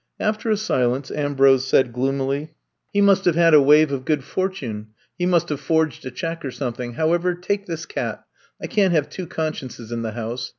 [0.19, 2.55] After a silence Ambrose said gloomily:
[2.91, 6.43] He must have had a wave of good for tune; he must have forged a check
[6.43, 8.23] or some thing; however, take this cat.
[8.59, 10.49] I can 't have two consciences in the house.